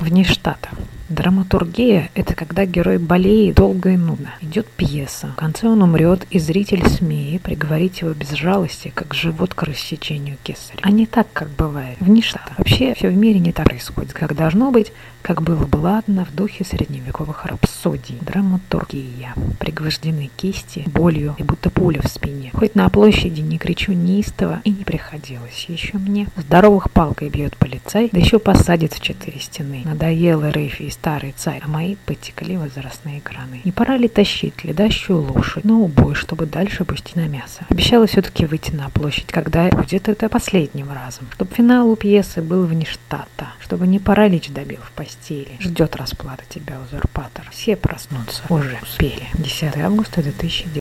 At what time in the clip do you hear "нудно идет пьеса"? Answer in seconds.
3.96-5.32